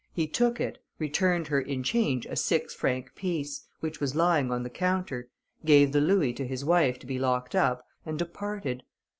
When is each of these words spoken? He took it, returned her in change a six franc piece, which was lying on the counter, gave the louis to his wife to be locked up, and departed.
He 0.15 0.25
took 0.25 0.59
it, 0.59 0.79
returned 0.97 1.45
her 1.49 1.61
in 1.61 1.83
change 1.83 2.25
a 2.25 2.35
six 2.35 2.73
franc 2.73 3.13
piece, 3.13 3.67
which 3.81 3.99
was 4.01 4.15
lying 4.15 4.49
on 4.51 4.63
the 4.63 4.69
counter, 4.71 5.29
gave 5.63 5.91
the 5.91 6.01
louis 6.01 6.33
to 6.33 6.47
his 6.47 6.65
wife 6.65 6.97
to 6.97 7.05
be 7.05 7.19
locked 7.19 7.53
up, 7.53 7.85
and 8.03 8.17
departed. 8.17 8.81